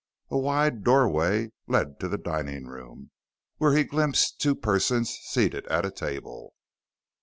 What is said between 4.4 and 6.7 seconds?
two persons seated at a table.